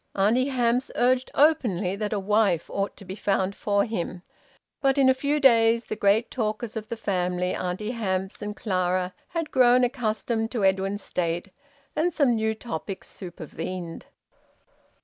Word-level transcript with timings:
Auntie 0.15 0.47
Hamps 0.47 0.89
urged 0.95 1.29
openly 1.35 1.95
that 1.95 2.11
a 2.11 2.17
wife 2.17 2.71
ought 2.71 2.97
to 2.97 3.05
be 3.05 3.13
found 3.13 3.55
for 3.55 3.85
him. 3.85 4.23
But 4.81 4.97
in 4.97 5.09
a 5.09 5.13
few 5.13 5.39
days 5.39 5.85
the 5.85 5.95
great 5.95 6.31
talkers 6.31 6.75
of 6.75 6.89
the 6.89 6.97
family, 6.97 7.53
Auntie 7.53 7.91
Hamps 7.91 8.41
and 8.41 8.55
Clara, 8.55 9.13
had 9.27 9.51
grown 9.51 9.83
accustomed 9.83 10.49
to 10.53 10.65
Edwin's 10.65 11.03
state, 11.03 11.49
and 11.95 12.11
some 12.11 12.33
new 12.33 12.55
topic 12.55 13.03
supervened. 13.03 14.07